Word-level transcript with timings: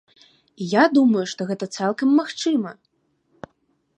І 0.63 0.69
я 0.69 0.83
думаю, 0.95 1.25
што 1.33 1.41
гэта 1.51 1.65
цалкам 1.81 2.09
магчыма. 2.21 2.71